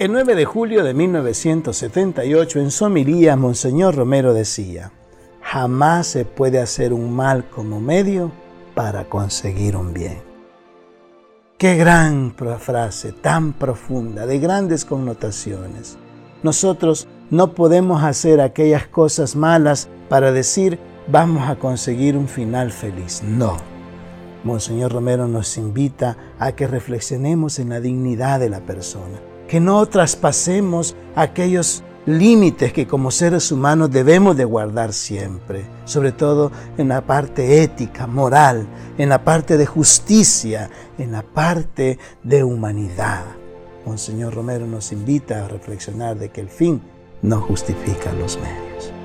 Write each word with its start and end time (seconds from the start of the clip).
El 0.00 0.12
9 0.12 0.34
de 0.34 0.46
julio 0.46 0.82
de 0.82 0.94
1978, 0.94 2.58
en 2.58 2.70
su 2.70 2.86
homilía, 2.86 3.36
Monseñor 3.36 3.96
Romero 3.96 4.32
decía, 4.32 4.92
jamás 5.42 6.06
se 6.06 6.24
puede 6.24 6.58
hacer 6.58 6.94
un 6.94 7.14
mal 7.14 7.50
como 7.50 7.82
medio 7.82 8.32
para 8.74 9.04
conseguir 9.10 9.76
un 9.76 9.92
bien. 9.92 10.22
Qué 11.58 11.76
gran 11.76 12.34
frase, 12.58 13.12
tan 13.12 13.52
profunda, 13.52 14.24
de 14.24 14.38
grandes 14.38 14.86
connotaciones. 14.86 15.98
Nosotros 16.42 17.06
no 17.28 17.52
podemos 17.54 18.02
hacer 18.02 18.40
aquellas 18.40 18.86
cosas 18.86 19.36
malas 19.36 19.90
para 20.08 20.32
decir 20.32 20.78
vamos 21.08 21.46
a 21.46 21.56
conseguir 21.56 22.16
un 22.16 22.26
final 22.26 22.72
feliz. 22.72 23.22
No. 23.22 23.58
Monseñor 24.44 24.94
Romero 24.94 25.28
nos 25.28 25.58
invita 25.58 26.16
a 26.38 26.52
que 26.52 26.66
reflexionemos 26.66 27.58
en 27.58 27.68
la 27.68 27.80
dignidad 27.80 28.40
de 28.40 28.48
la 28.48 28.60
persona, 28.60 29.20
que 29.50 29.58
no 29.58 29.84
traspasemos 29.86 30.94
aquellos 31.16 31.82
límites 32.06 32.72
que 32.72 32.86
como 32.86 33.10
seres 33.10 33.50
humanos 33.50 33.90
debemos 33.90 34.36
de 34.36 34.44
guardar 34.44 34.92
siempre, 34.92 35.64
sobre 35.86 36.12
todo 36.12 36.52
en 36.78 36.86
la 36.86 37.00
parte 37.00 37.64
ética, 37.64 38.06
moral, 38.06 38.68
en 38.96 39.08
la 39.08 39.24
parte 39.24 39.56
de 39.56 39.66
justicia, 39.66 40.70
en 40.98 41.10
la 41.10 41.22
parte 41.22 41.98
de 42.22 42.44
humanidad. 42.44 43.24
Monseñor 43.84 44.34
Romero 44.34 44.68
nos 44.68 44.92
invita 44.92 45.44
a 45.44 45.48
reflexionar 45.48 46.16
de 46.16 46.28
que 46.28 46.42
el 46.42 46.48
fin 46.48 46.80
no 47.20 47.40
justifica 47.40 48.12
los 48.12 48.38
medios. 48.38 48.99